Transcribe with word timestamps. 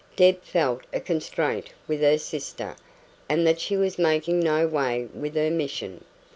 Deb 0.15 0.41
felt 0.41 0.81
a 0.91 0.99
constraint 0.99 1.73
with 1.87 2.01
her 2.01 2.17
sister, 2.17 2.75
and 3.29 3.45
that 3.45 3.59
she 3.59 3.77
was 3.77 3.99
making 3.99 4.39
no 4.39 4.67
way 4.67 5.07
with 5.13 5.35
her 5.35 5.51
mission. 5.51 6.03